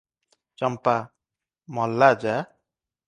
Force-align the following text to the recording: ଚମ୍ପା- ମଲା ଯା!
ଚମ୍ପା- 0.61 0.95
ମଲା 1.79 2.09
ଯା! 2.25 2.39